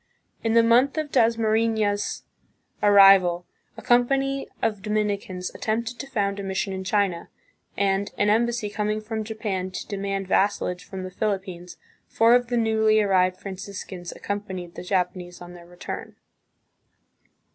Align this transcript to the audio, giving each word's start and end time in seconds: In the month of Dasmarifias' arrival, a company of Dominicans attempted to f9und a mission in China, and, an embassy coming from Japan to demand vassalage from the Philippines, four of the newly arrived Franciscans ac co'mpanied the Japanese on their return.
In 0.43 0.53
the 0.53 0.63
month 0.63 0.97
of 0.97 1.11
Dasmarifias' 1.11 2.23
arrival, 2.81 3.45
a 3.77 3.83
company 3.83 4.47
of 4.59 4.81
Dominicans 4.81 5.53
attempted 5.53 5.99
to 5.99 6.07
f9und 6.09 6.39
a 6.39 6.43
mission 6.43 6.73
in 6.73 6.83
China, 6.83 7.29
and, 7.77 8.09
an 8.17 8.27
embassy 8.27 8.67
coming 8.67 8.99
from 8.99 9.23
Japan 9.23 9.69
to 9.69 9.85
demand 9.87 10.27
vassalage 10.27 10.83
from 10.83 11.03
the 11.03 11.11
Philippines, 11.11 11.77
four 12.07 12.33
of 12.33 12.47
the 12.47 12.57
newly 12.57 12.99
arrived 12.99 13.37
Franciscans 13.39 14.11
ac 14.13 14.21
co'mpanied 14.25 14.73
the 14.73 14.81
Japanese 14.81 15.39
on 15.39 15.53
their 15.53 15.67
return. 15.67 16.15